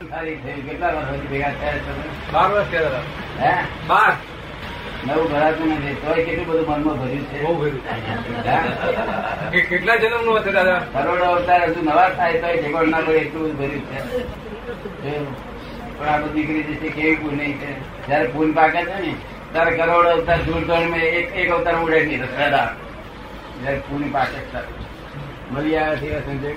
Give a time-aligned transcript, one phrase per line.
[0.00, 1.94] કેટલા વર્ષ ભેગા થયા
[2.32, 3.00] બાર વર્ષ થયા
[3.40, 3.64] હે?
[3.88, 4.12] બાર?
[5.06, 7.42] નવું ભરાતું નથી તોય કેટલું બધું મનમાં ભર્યું છે?
[7.42, 7.82] બહુ ભર્યું
[9.68, 10.78] કેટલા જન્મનું હશે દાદા?
[10.92, 13.84] કરોડો અવતાર હજુ નવા થાય તોય ઠેકોડ ના પડે એટલું બધું ભર્યું
[15.02, 15.18] છે.
[15.98, 18.06] પણ આ બધી દીકરી જશે કેવી પુણ્ય છે?
[18.06, 19.14] જયારે પૂન પાકે છે ને
[19.52, 22.66] ત્યારે કરોડો અવતાર દૂર મેં એક એક અવતાર ઉડે નહીં સદા
[23.62, 24.40] જયારે ફૂલ પાકે.
[25.50, 26.48] મળી આવે છે સંજય.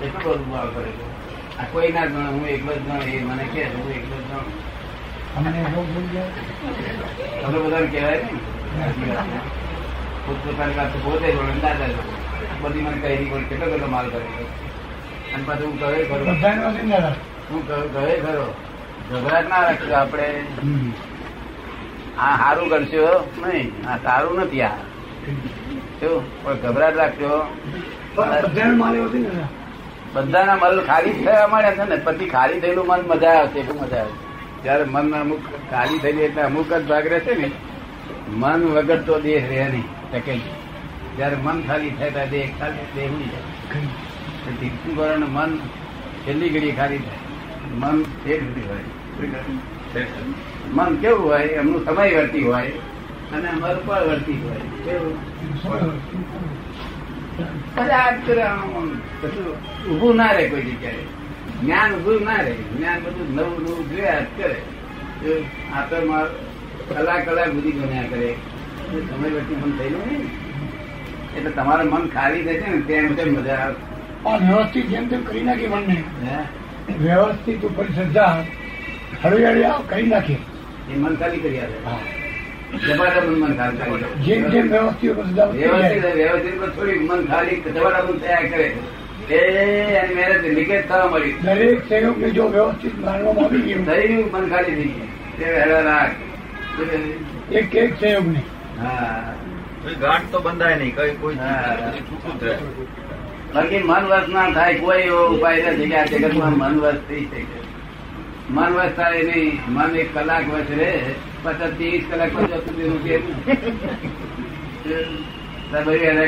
[0.00, 1.15] કેટલું બધું ભાવ કરે છે?
[1.64, 4.38] કોઈ ના ગણ હું એકલો જ ગણ એ મને કે હું એકલો જ ગણ.
[5.36, 5.64] અમને
[7.42, 8.28] તમને બધાને કહેવાય ને?
[10.26, 11.84] પોતપોતાની વાત પોતે વળે, દાદા
[12.60, 14.42] બધી મને કહી નહીં પણ કેટલો કેટલો માલ કરે છે.
[15.34, 16.24] અને પાછું હું કહે ખરો
[17.50, 18.54] હું કહું- ખરો
[19.10, 20.44] ગભરાટ ના રાખજો આપણે.
[22.18, 23.32] આ સારું કરશો?
[23.46, 24.68] નહીં આ સારું નથી આ.
[26.00, 26.44] શું?
[26.44, 27.56] પણ ગભરાટ રાખજો.
[28.14, 29.28] બધાને મારે હોતી ને
[30.16, 31.96] બધાના મન ખાલી થયા મળે છે ને.
[32.04, 34.14] પછી ખાલી થયેલું મન મજા આવશે એટલું મજા આવે
[34.64, 37.48] જયારે મન અમુક ખાલી જાય એટલે અમુક જ ભાગ રહેશે ને
[38.42, 39.86] મન વગર તો દેહ રહે નહીં.
[40.12, 40.56] ટકે નહીં.
[41.16, 45.50] જયારે મન ખાલી થાય ત્યારે દેહ ખાલી દેહ ઉડી જાય તીર્થંકરોનું મન
[46.24, 47.20] છેલ્લી ઘડી ખાલી થાય.
[47.80, 48.84] મન એક હોય.
[50.76, 52.72] મન કેવું હોય એમનું સમય વર્તી હોય
[53.34, 54.60] અને અમારું પણ વર્તી હોય.
[54.84, 55.14] કેવું?
[59.90, 60.94] ઊભું ના રહે કોઈ જગ્યાએ.
[61.62, 62.52] જ્ઞાન ઊભું ના રહે.
[62.52, 64.54] જ્ઞાન બધું નવું નવું જોયા જ કરે.
[65.72, 66.24] આતરમાં
[66.88, 68.34] કલાક કલાક બધી ગણ્યા કરે.
[68.92, 70.30] સમય વચ્ચે મન થયેલું નહીં
[71.36, 73.74] એટલે તમારું મન ખાલી થશે ને તેમ તેમ મજા આવે?
[74.22, 76.02] પણ વ્યવસ્થિત જેમ તેમ કરી નાખી મનને.
[76.28, 76.36] હે?
[76.98, 78.44] વ્યવસ્થિત ઉપર શ્રદ્ધા
[79.24, 80.34] હળિયાળી આવ કરી નાખી.
[80.94, 82.25] એ મન ખાલી કરી આપે.
[82.72, 84.04] મન ખાલી.
[84.24, 88.72] જેમ જેમ વ્યવસ્થિત ઉપર શ્રદ્ધા વધતી વ્યવસ્થિત વ્યવસ્થિત થોડી મન ખાલી જબરદસ્ત તૈયાર કરે.
[89.30, 91.34] એ એની મહેનત લીકેજ થવા મળી.
[91.42, 95.08] દરેક સંયોગને જો વ્યવસ્થિત માનવામાં આવી ગયું થયું મન ખાલી થઈ ગયું.
[95.38, 96.14] તે હેડા રાખ.
[97.52, 98.42] એક એક સંયોગને
[98.80, 99.34] હા.
[99.82, 101.92] કોઈ ગાંઠ તો બંધાય નહીં કઈ કોઈ હા.
[102.10, 102.56] છૂટું જ રહે.
[103.54, 107.24] બાકી મન વસ ના થાય કોઈ એવો ઉપાય નથી કે આ જગતમાં મન વસ થઈ
[107.24, 107.65] શકે.
[108.48, 110.90] મન થાય નહીં મન એક કલાક વસરે
[111.42, 112.32] પછી ત્રીસ કલાક
[112.64, 113.14] સુધી કે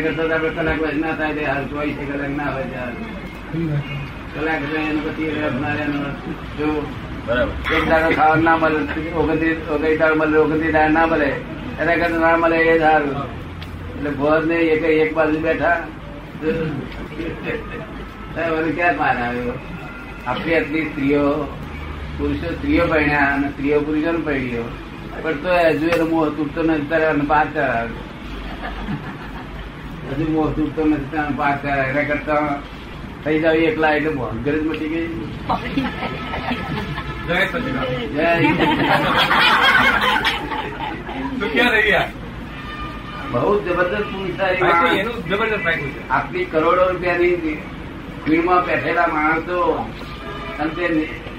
[0.05, 2.95] કરતા તો કલાક વચ ના થાય તે હાલ ચોવીસ કલાક ના હોય હાલ
[4.35, 5.31] કલાક એનું પછી
[6.59, 6.69] જો
[7.27, 7.55] બરાબર.
[7.77, 8.81] એક દાડો ખાવા ના મળે
[9.15, 11.29] ઓગણત્રીસ ઓગણીસ દાડો મળે ઓગણત્રીસ દાડો ના મળે
[11.81, 13.17] એના કરતા ના મળે એ સારું
[13.95, 15.77] એટલે ભોજ ને એક એક બાજુ બેઠા.
[18.75, 19.55] ક્યાં પાર આવ્યો?
[20.27, 21.25] આપણી આટલી સ્ત્રીઓ
[22.19, 24.67] પુરુષો સ્ત્રીઓ પહેણ્યા અને સ્ત્રીઓ પુરુષો પરણ્યો
[25.23, 27.97] પણ તો હજુ એનો મોહ તૂટતો નથી ત્યારે પાર ચડાવે
[30.11, 32.43] હજુ મોહ તૂટતો નથી ત્યારે પાર ચડાવે એના કરતા
[33.25, 35.09] થઈ જાવ એકલા એટલે ભોંગર જ મટી ગઈ.
[41.55, 42.09] જય ગયા?
[43.33, 45.03] બહુ જબરદસ્ત પુરુષારી.
[45.29, 45.67] જબરદસ્ત
[46.11, 47.35] આટલી કરોડો રૂપિયાની
[48.25, 49.59] ભીડમાં બેઠેલા માણસો.
[50.61, 50.71] અને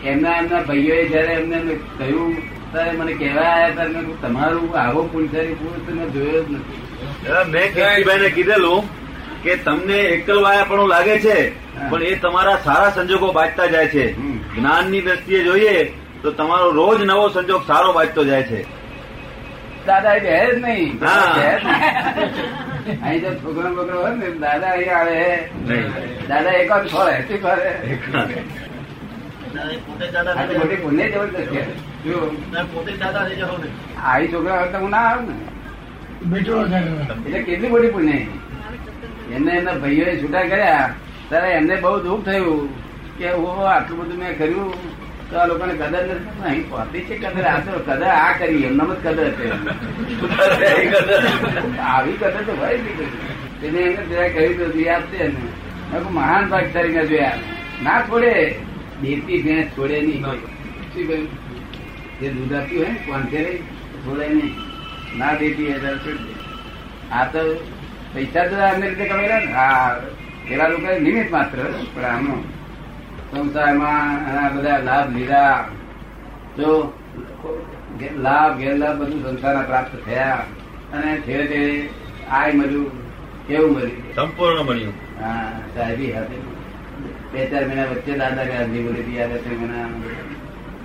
[0.04, 1.58] એમના એમના ભાઈઓએ જયારે એમને
[2.00, 2.36] કહ્યું
[2.72, 6.80] ત્યારે મને કહેવા આવ્યા ત્યારે મેં તમારું આવો પુરુષારી પુરુષ તો મેં જોયો જ નથી.
[7.52, 8.82] મેં કીર્તિભાઈને કીધેલું
[9.44, 11.38] કે તમને એકલવાયાપણું લાગે છે
[11.90, 14.06] પણ એ તમારા સારા સંજોગો બાજતા જાય છે.
[14.14, 15.76] જ્ઞાન જ્ઞાનની દ્રષ્ટિએ જોઈએ
[16.24, 18.66] તો તમારો રોજ નવો સંજોગ સારો બાજતો જાય છે.
[19.88, 20.92] દાદા એ બેહે જ નહીં.
[23.04, 25.20] અહીં જો છોકરો બકરો હોય ને દાદા અહીં આવે
[25.68, 25.88] નહીં.
[26.30, 27.40] દાદા એક વાર ફળે શું
[29.54, 29.64] કરે
[30.36, 31.62] આ તો મોટી પુણ્ય જબરદસ્ત છે.
[32.06, 32.18] જો
[34.10, 35.36] આવી છોકરા હોય હું ના આવું ને.
[36.32, 38.18] બેઠો એટલે કેટલી મોટી પુણ્ય
[39.36, 40.88] એમને એમના ભાઈઓએ છૂટા કર્યા.
[41.30, 42.64] ત્યારે એમને બહુ દુઃખ થયું
[43.20, 44.72] કે હું આટલું બધું મેં કર્યું.
[45.30, 47.46] તો આ લોકોને કદર નથી અહીં પહોંચી છે કદર?
[47.52, 49.46] આ તો કદર આ કરી એમને જ કદર છે.
[51.92, 53.12] આવી કદર તો જ નહીં
[53.62, 55.44] તેને એમને જરા કહ્યું તો યાદ છે ને મેં
[55.94, 56.08] કહ્યું,
[57.12, 57.38] જોયા.
[57.84, 58.34] ના છોડે.
[59.02, 61.28] દેશી ભેંસ છોડે નહીં શું કહ્યું?
[62.20, 63.58] જે દૂધ આપ્યું હોય કોણ રહી
[64.04, 64.54] છોડે નહીં.
[65.18, 66.34] ના દેતી હજાર છોડી દે.
[67.12, 67.42] આ તો
[68.14, 69.52] પૈસા તો એમને રીતે કમાયેલા ને?
[69.52, 69.90] હા
[70.48, 71.58] પેલા લોકો નિમિત્ત માત્ર
[71.94, 72.36] પણ આમનો
[73.32, 75.58] સંસારમાં આ બધા લાભ લીધા.
[76.58, 76.72] જો
[78.18, 80.44] લાભ ગેરલાભ બધું સંસારના પ્રાપ્ત થયા
[80.94, 81.60] અને છેવટે
[82.32, 82.92] આય મળ્યું
[83.48, 85.44] કેવું મળ્યું સંપૂર્ણ મળ્યું હા
[85.76, 86.38] સાહેબી hatte
[87.34, 89.86] બે ચાર મહિના વચ્ચે દાદા કે હાજરી બોલી હતી યાદ હશે મહિના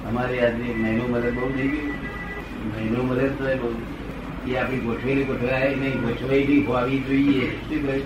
[0.08, 4.50] અમારી હાજરી મહિનો મદદ બહુ થઈ ગયું મહિનો મદદ તો બહુ.
[4.50, 7.50] એ આપણી ગોઠવેલી ગોઠવાય નહીં ગોઠવેલી હોવી જોઈએ.
[7.50, 7.98] શું કહે?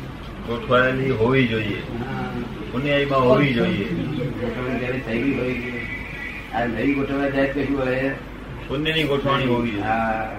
[0.47, 1.77] ગોઠવાયેલી હોવી જોઈએ.
[1.77, 2.31] હા.
[2.73, 3.85] પુણ્યાયમાં હોવી જોઈએ.
[3.85, 5.55] ગોઠવણી ત્યારે થઈ ગઈ હોય
[6.55, 8.11] આ નહીં ગોઠવવા જાય તો શું હોય?
[8.69, 9.83] પુણ્યની ગોઠવણી હોવી જોઈએ.
[9.83, 10.37] હા.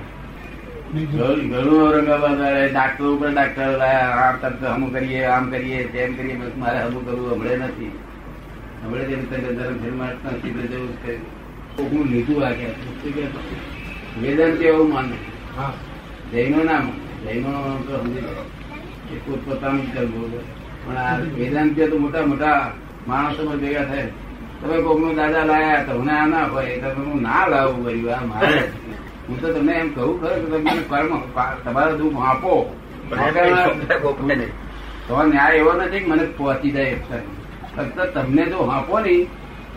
[0.89, 2.39] ઘણું ઔરંગાબાદ
[2.73, 3.71] ડાક્ટર ઉપર ડાક્ટર
[4.41, 7.91] તરત હમું કરીએ આમ કરીએ તેમ કરીએ મારે હમું કરવું હમણે નથી.
[8.81, 11.13] હમણે તેમ તરત ધર્મ ધર્મ જવું છે.
[11.75, 12.67] તો હું લીધું આ કે
[14.21, 15.17] વેદાંત એવું માને?
[16.31, 17.05] જૈનો ના માને.
[17.23, 17.51] જૈનો
[17.85, 18.43] તો સમજી લો.
[19.07, 20.33] કે પોતપોતાનું જ કરવું
[20.85, 22.59] પણ આ વેદાંત તો મોટા મોટા
[23.07, 24.09] માણસો પણ ભેગા થાય.
[24.59, 28.25] તમે કોકનું દાદા લાયા તો હું આ ના હોય તો હું ના લાવું કર્યું આ
[28.33, 28.61] મારે.
[29.29, 31.11] હું તો તમને એમ કહું ખરું કે તમે કર્મ
[31.65, 32.53] તમારો દુઃખ આપો.
[35.07, 37.01] તો ન્યાય એવો નથી મને પહોંચી જાય એક
[37.75, 39.23] ફક્ત તમને જો હાંપો નહીં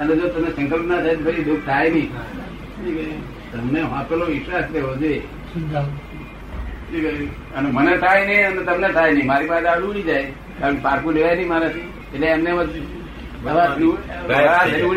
[0.01, 2.11] અને જો તમને સંકલ્પ ના થાય તો પછી દુઃખ થાય નહીં.
[3.53, 5.21] તમને હાંપેલો વિશ્વાસ લેવો જોઈએ.
[7.57, 9.29] અને મને થાય નહીં અને તમને થાય નહીં.
[9.31, 10.29] મારી પાસે આડું ઉડી જાય.
[10.59, 11.89] કારણ કે પારકું લેવાય નહીં મારાથી.
[12.15, 12.85] એટલે એમને ઉડી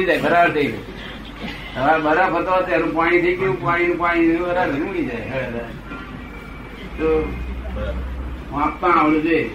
[0.10, 0.20] જાય.
[0.26, 0.84] બરાબર થઈ ગયું
[1.76, 5.66] હવે બરફ હતો તેનું પાણી થઈ ગયું પાણીનું પાણી બરાબર થઈને ઉડી જાય.
[6.98, 7.08] તો
[8.52, 9.50] વાંચતા આવડું જોઈએ.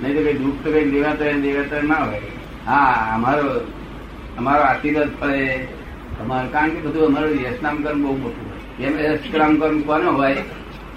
[0.00, 2.20] નહીં તો કઈ દુઃખ તો કઈ દેવાતા દેવાતા ના હોય.
[2.66, 3.46] હા અમારો
[4.38, 5.42] અમારો આશીર્વાદ પડે.
[6.20, 8.86] અમારું કારણ કે બધું અમારું યશનામ કર્મ બહુ મોટું હોય.
[8.86, 10.42] એમ યશનામ કર્મ કોનો હોય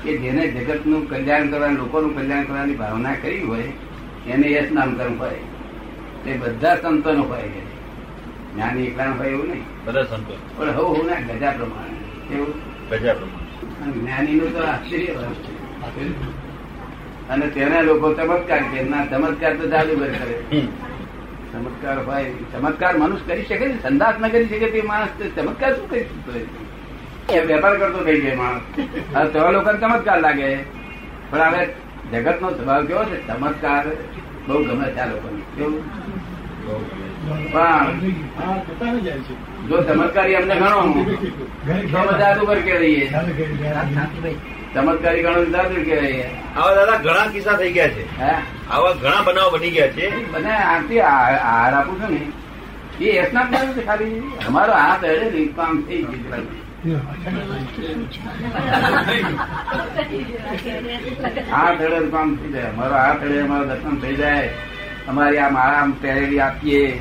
[0.04, 3.70] કે જેને જગતનું કલ્યાણ કરવાનું લોકોનું કલ્યાણ કરવાની ભાવના કરી હોય
[4.28, 5.42] એને યશનામ કર્મ હોય.
[6.24, 7.48] તે બધા સંતોનો હોય.
[7.56, 7.79] છે
[8.54, 9.63] જ્ઞાની એકલા હોય એવું નહીં.
[9.86, 10.38] બધા સંતો.
[10.57, 12.36] પણ હવું હું ના ગજા પ્રમાણે.
[12.36, 12.54] એવું?
[12.90, 14.00] ગજા પ્રમાણે.
[14.00, 15.07] જ્ઞાની નું તો આશ્ચર્ય
[17.30, 20.62] અને તેના લોકો ચમત્કાર કે ના ચમત્કાર તો જાદુગર કરે.
[21.54, 25.90] ચમત્કાર હોય ચમત્કાર મનુષ્ય કરી શકે ને સંદાસ ના કરી શકે તે માણસ ચમત્કાર શું
[25.90, 26.42] કરી શકતો હોય?
[27.36, 28.62] એ વેપાર કરતો થઈ જાય માણસ.
[29.16, 30.57] હવે તેવા લોકો ચમત્કાર લાગે.
[31.30, 31.68] પણ હવે
[32.12, 33.28] જગત નો સ્વભાવ કેવો છે?
[33.28, 33.86] ચમત્કાર
[34.48, 35.42] બહુ ગમે છે આ લોકોને.
[35.56, 35.80] કેવું?
[36.66, 37.09] બહુ હા,
[38.68, 39.00] પોતાને
[39.69, 40.81] જો ચમત્કારી અમને ગણો.
[41.92, 42.33] તો બધા
[43.12, 44.33] ચાલે ઘરે ઘરે.
[44.74, 46.27] ચમત્કારી ગણો તો કે રહીએ
[46.57, 48.04] આવા દાદા ઘણા કિસ્સા થઈ ગયા છે.
[48.69, 50.06] આવા ઘણા બનાવ બની ગયા છે.
[50.31, 52.21] મને આથી આહાર આપું છું ને.
[53.06, 54.24] એ એસના નથી ખાલી.
[54.48, 56.48] અમારો હાથ અડે ને કામ થઈ ગયું.
[61.51, 62.69] હાથ અડે કામ થઈ જાય.
[62.74, 64.50] અમારો હાથ અડે અમારું દર્શન થઈ જાય.
[65.10, 67.00] અમારી આ માળા પહેરેલી આપીએ.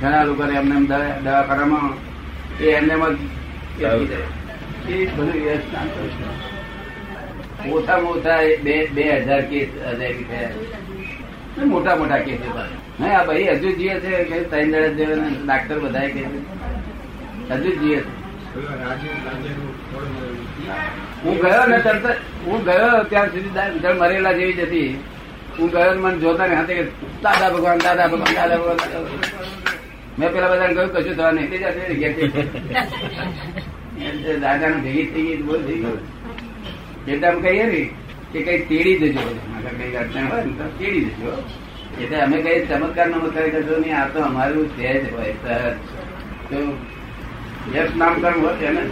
[0.00, 1.92] ઘણા લોકો એમને એમ દવા- દવાખાનામાં
[2.58, 2.94] એ એમને.
[7.70, 10.50] ઓછામાં ઓછા બે બે હજાર કેસ હજારી થયા
[11.64, 15.14] મોટા મોટા કેસ હતા આ ભાઈ હજુ જીએ છે કે ત્રણ દાડા જેવા
[15.46, 16.24] ડાક્ટર બધા કે
[17.50, 18.22] હજુ જીએ છે.
[21.24, 22.16] હું ગયો ને તરત
[22.46, 25.04] હું ગયો ત્યાં સુધી મરેલા જેવી જ હતી.
[25.58, 26.74] હું ગયો મને જોતા ને હાથે
[27.24, 28.78] દાદા ભગવાન દાદા ભગવાન દાદા ભગવાન
[30.18, 31.48] મેં પેલા બધાને કહ્યું, કશું થવા નહીં.
[34.24, 36.00] છે દાદા ભેગી થઈ ગઈ તો થઈ ગયું.
[37.08, 37.80] એટલે અમે કહીએ ને
[38.32, 39.22] કે કઈ તેડી દેજો
[39.78, 41.32] કઈ અડચણ હોય તો તેડી દેજો.
[42.00, 43.96] એટલે અમે કઈ ચમત્કાર નમસ્કાર કરશો નહીં.
[44.00, 45.76] આ તો અમારું સહેજ હોય સહજ
[46.50, 46.58] તો
[47.76, 48.84] યશ નામકર્મ હોય છે ને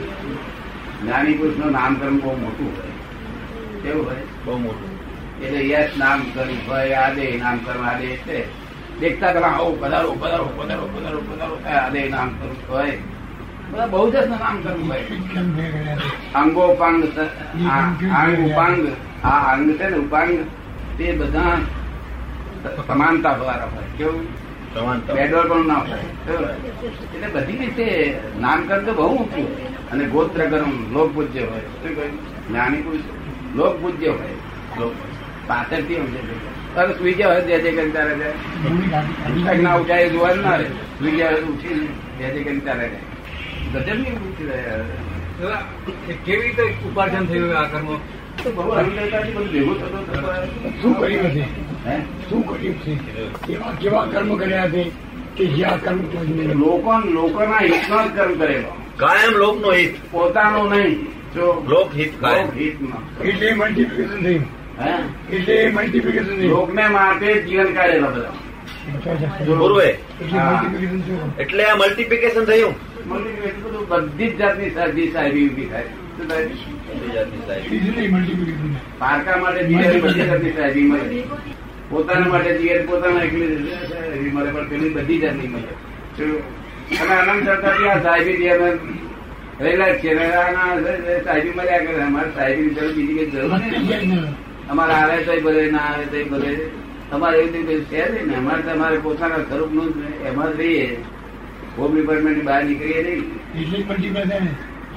[1.02, 2.94] જ્ઞાની પુરુષનું નામકર્મ બહુ મોટું હોય.
[3.82, 4.24] કેવું હોય?
[4.44, 4.90] બહુ મોટું.
[5.42, 8.70] એટલે યશ આ દે આદે કરવા આદે છે
[9.00, 12.92] દેખતા પેલા આવો પધારો પધારો પધારો પધારો પધારો આદે કરું ભય.
[13.70, 14.88] બધા બહુ જ નામ કરવું
[15.32, 17.04] કેમ અંગો પાંગ
[18.11, 18.88] આંગ ઉપાંગ
[19.25, 20.47] આ અંગ છે ને ઉપાંગ
[20.99, 21.42] તે બધા
[22.87, 23.85] સમાનતા વાળા હોય.
[23.99, 24.25] કેવું?
[24.75, 25.14] સમાનતા.
[25.14, 25.99] પણ ના હોય?
[27.14, 29.47] એટલે બધી રીતે નામકરણ તો બહુ ઊંચું.
[29.90, 31.61] અને ગોત્ર ગરમ લોક પૂજ્ય હોય.
[31.61, 31.97] શું
[32.49, 33.00] જ્ઞાની પુરુષ.
[33.54, 34.35] લોક પૂજ્ય હોય.
[34.78, 34.94] લોક
[35.50, 36.38] પાછળથી થી.
[36.76, 40.69] અરે સુઈ ગયા હોય જે જે કરી તારે ના ઉઠાય જોવાનું ના રહે.
[40.99, 41.52] સુઈ ગયા હોય તો
[42.19, 43.09] જે જે કરી તારે જાય.
[43.75, 44.12] ગજબની
[46.25, 47.87] કેવી રીતે ઉપાર્જન થયું આ કર્મ
[50.83, 51.45] શું કર્યું છે
[52.30, 52.92] શું કર્યું છે?
[53.47, 54.83] કેવા કેવા કર્મ કર્યા છે
[55.37, 55.99] કે જ્યાં કર્મ
[56.61, 58.71] લોકો લોકોના હિતનો જ કર્મ કરેલો.
[58.97, 59.92] કાયમ લોકનો હિત.
[60.12, 60.95] પોતાનો નહીં
[61.35, 62.49] જો લોકહિત કાયમ.
[62.59, 64.60] હિતમાં એટલે મલ્ટિપ્લિકેશન થયું?
[65.32, 68.34] એટલે મલ્ટિપ્લિકેશન લોકને માટે જીવન કાઢેલા બધા.
[70.18, 70.62] એટલે હા.
[70.62, 72.75] મલ્ટિપ્લિકેશન આ મલ્ટિપ્લિકેશન થયું.
[73.88, 75.88] બધી જ જાતની સાદી સાહેબી ઊભી થાય?
[76.28, 76.50] સાહેબ.
[78.99, 81.22] પારકા માટે જીવન બધી જાતની સાહેબી મળે
[81.90, 83.49] પોતાના માટે જીવન પોતાના એકલી
[83.92, 85.72] સાહેબી મળે પણ પેલી બધી જાતની મળે
[87.00, 88.68] અને આનંદ સરકાર આ સાહેબી જે અમે
[89.60, 90.14] રહેલા છીએ.
[91.25, 92.02] સાહેબી મળ્યા કરે.
[92.02, 94.50] અમારે સાહેબી જરૂર બીજી કઈ જરૂર નથી.
[94.70, 96.52] અમારે આવે તો ભલે ના આવે તો ભલે
[97.10, 98.34] તમારે એવી રીતે છે નહીં ને.
[98.36, 100.88] અમારે તમારે પોતાના સ્વરૂપનું જ એમાં જ રહીએ.
[101.78, 103.24] હોમ ડિપાર્ટમેન્ટ બહાર નીકળીએ નહીં.
[103.54, 104.28] જ.
[104.28, 104.40] ને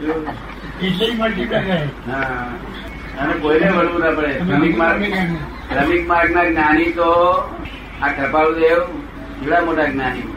[0.02, 0.14] જો,
[0.82, 1.40] જ
[3.20, 4.32] અને કોઈને વળવું ના પડે.
[4.40, 5.04] શ્રમિક માર્ગ
[5.72, 7.10] શ્રમિક માર્ગના જ્ઞાની તો
[8.02, 8.80] આ કૃપાળુદેવ
[9.44, 10.28] જોડા મોટા જ્ઞાની.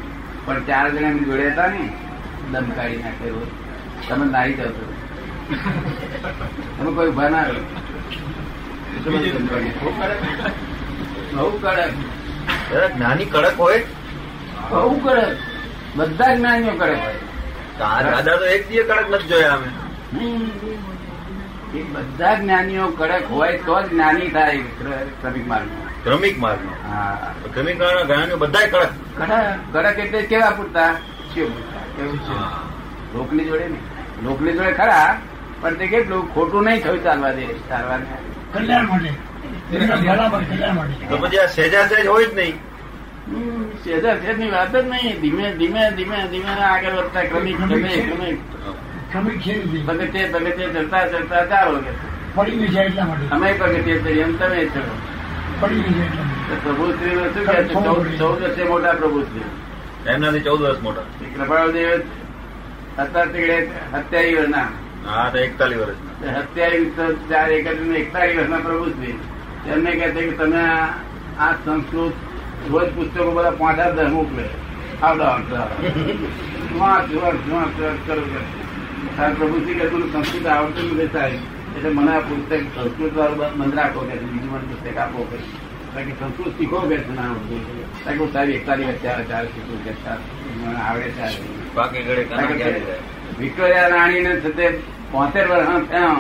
[0.46, 1.82] પણ ચાર જણા એમ જોડે હતા ને
[2.52, 3.48] દમ કાઢી નાખે રોજ.
[4.08, 4.72] તમે નાહી જાવ
[6.78, 7.54] તમે કોઈ ઊભા ના રહો.
[7.54, 7.75] બહુ કડક દાદા
[12.96, 13.60] જ્ઞાની કડક.
[13.60, 13.84] હોય.
[14.70, 15.36] બહુ કડક.
[15.96, 17.14] બધા જ્ઞાનીઓ કડક હોય.
[17.78, 19.68] દાદા તો એક દિવસ કડક નથી જોયા અમે.
[21.82, 25.68] બધા જ્ઞાનીઓ કડક હોય તો જ જ્ઞાની થાય ક્રમિક માર્ગ
[26.04, 26.58] ક્રમિક માર્ગ
[26.90, 27.34] હા.
[27.54, 28.88] ક્રમિક માર્ગ જ્ઞાનીઓ બધાય કડક.
[29.18, 29.32] કડક
[29.72, 30.92] કડક એટલે કેવા પૂરતા?
[31.34, 32.02] શિવ પૂરતા?
[32.02, 32.66] એવું છે?
[33.14, 33.78] લોકની જોડે ને
[34.22, 35.18] લોકની જોડે ખરા
[35.60, 39.12] પણ તે કેટલું ખોટું નહીં થયું ચાલવા દે ચાલવા દે કલ્યાણ માટે.
[41.10, 42.56] તો પછી આ સહેજા સહેજ હોય જ નહીં.
[43.84, 45.14] સહેજા સહેજની વાત જ નહીં.
[45.22, 48.38] ધીમે ધીમે ધીમે ધીમે આગળ વધતા ક્રમિક ક્રમિક ક્રમિક.
[49.44, 49.54] છે
[49.88, 51.76] પગથિયે પગથિયે ચડતા ચડતા ચાલો
[52.36, 53.26] પડી ગઈ છે એટલા માટે.
[53.34, 54.94] અમે પગથિયે ચડીએ એમ તમે ચડો.
[55.60, 56.08] પડી ગઈ
[56.48, 57.75] છે પ્રભુ શ્રી તો પ્રભુશ્રી નું શું કે છે?
[58.18, 59.50] ચૌદ વર્ષે મોટા પ્રભુશ્રી.
[60.14, 61.06] એમનાથી ચૌદ વર્ષ મોટા.
[61.36, 61.90] કૃપાળદેવ
[63.02, 63.30] અત્યારે
[64.10, 64.68] તીકડે ના
[65.06, 66.94] હા તો એકતાલીસ વર્ષના સત્યાવીસ
[67.30, 69.16] ચાર એકત્રીસ એકતાલીસ વર્ષના પ્રભુશ્રી
[69.64, 70.62] તેમને કહેશે કે તમે
[71.38, 72.14] આ સંસ્કૃત
[72.70, 74.46] રોજ પુસ્તકો બધા પાંચ હાથ દસ મોકલે.
[75.02, 75.56] આવડો આવડો
[76.78, 81.40] વાંચ વાંચ વાંચ વાંચ કરો કે તું સંસ્કૃત આવડતું નથી સાહેબ
[81.76, 85.38] એટલે મને આ પુસ્તક સંસ્કૃત વાળું મંત્ર રાખો કે છે, બીજું મને પુસ્તક આપો કે
[85.94, 87.60] બાકી સંસ્કૃત શીખો કે છે ના આવડતું
[88.04, 89.92] કારણ કે હું એકતાલીસ વર્ષ ચાર ચાર શીખું કે
[90.56, 91.32] મને આવડે ચાર
[91.76, 92.02] બાકી
[93.38, 94.66] વિક્ટોરિયા રાણી ને છતે
[95.10, 96.16] પોતેર વર્ષ થયા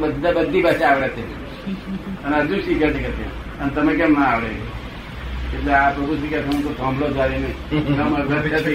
[0.00, 1.46] બધા બધી ભાષા આવડે છે.
[2.24, 3.22] અને હજુ શીખે છે કે
[3.60, 4.76] અને તમે કેમ ના આવડે?
[5.56, 7.08] એટલે આ પ્રભુ શીખે હું તો થાંભલો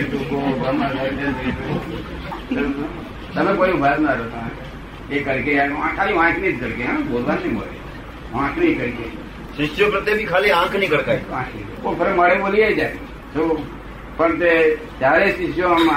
[0.04, 0.58] ટૂંકો.
[3.34, 4.26] તમે કોઈ ઊભા ના રહો.
[5.12, 5.60] એ કરકે
[5.98, 7.78] ખાલી વાંકની જ કરકે હા બોલવા નહીં મળે.
[8.34, 9.22] વાંકની કરકે.
[9.58, 10.92] શિષ્યો પ્રત્યે બી ખાલી આંખ નહીં
[11.32, 11.64] વાંકની.
[11.82, 12.94] કોઈ ફરે મળે બોલી જાય.
[13.34, 13.66] જો
[14.18, 15.90] પણ તે ત્યારે શિષ્યો આમ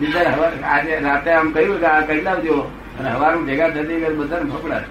[0.00, 2.70] બીજા હવા- આજે રાતે આમ કહ્યું કે આ કરી લાવજો.
[3.00, 4.84] અને હવારું ભેગા થતી વખતે બધાને ફફડાટ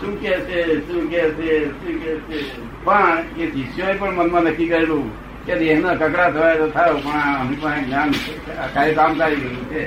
[0.00, 2.38] શું કે છે શું કે છે શું કે છે?
[2.84, 5.06] પણ એ શિષ્યોએ પણ મનમાં નક્કી કરેલું
[5.46, 8.10] કે દેહના કકડા થવાય તો થાય પણ અમે પણ પાસે જ્ઞાન
[8.74, 9.82] કાંઈ કામ કરી ગયું છે.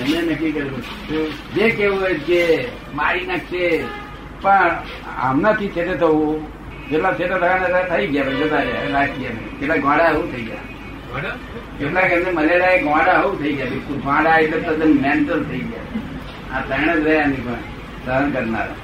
[0.00, 0.82] એમને નક્કી કરેલું
[1.54, 2.40] જે કેવું હોય કે
[2.94, 3.62] મારી નાખશે
[4.42, 4.70] પણ
[5.18, 6.46] આમનાથી છેટે થવું
[6.90, 9.46] જેટલા છેટે થયા થઈ ગયા જતા રહ્યા રાખી ગયા.
[9.60, 10.66] કેટલા ગોળા એવું થઈ ગયા?
[11.78, 15.86] કેટલાક એમને મલેડા એ ગોળા આવું થઈ ગયા બિલકુલ ગોળા એટલે તદ્દન મેન્ટલ થઈ ગયા.
[16.52, 17.62] આ ત્રણ જ રહ્યા ની પણ
[18.04, 18.76] સહન કરનારા.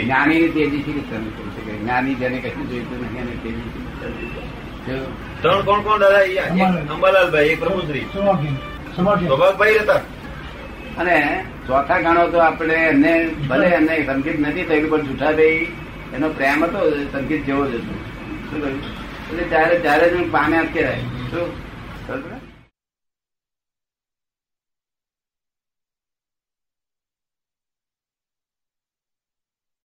[0.00, 3.70] જ્ઞાની તેજી થી સહન કરી શકે જ્ઞાની જેને કશું જોઈતું નહીં એને તેજી
[5.42, 6.24] ત્રણ કોણ કોણ દાદા?
[6.94, 8.06] અંબાલાલભાઈ એક પ્રભુશ્રી.
[8.96, 10.00] સ્વભાગભાઈ હતા
[11.00, 11.16] અને
[11.66, 13.12] ચોથા ગાણો તો આપણે એમને
[13.48, 15.62] ભલે એમને સંગીત નથી થયેલું પણ જૂઠાભાઈ
[16.14, 16.80] એનો પ્રેમ હતો
[17.12, 17.94] સંગીત જેવો જ હતો.
[18.48, 18.80] શું કહ્યું?
[19.32, 22.41] એટલે ત્યારે ત્યારે જ પામ્યા જ કહેવાય શું?